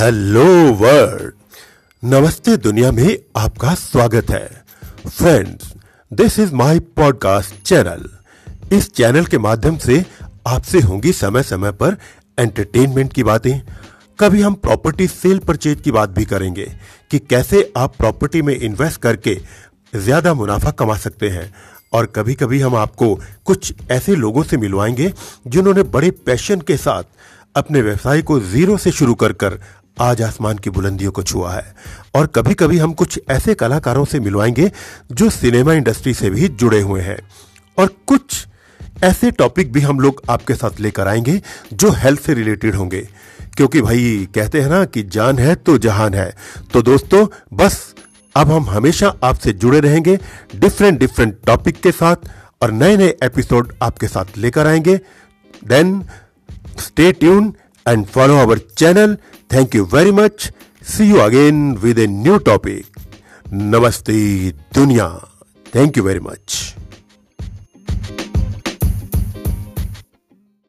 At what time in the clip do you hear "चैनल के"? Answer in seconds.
8.92-9.38